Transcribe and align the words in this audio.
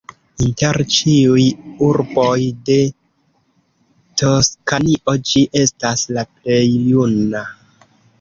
Inter 0.43 0.77
ĉiuj 0.93 1.41
urboj 1.87 2.39
de 2.69 2.77
Toskanio 4.21 5.15
ĝi 5.33 5.43
estas 5.61 6.07
la 6.19 6.25
plej 6.33 6.63
juna. 6.95 7.43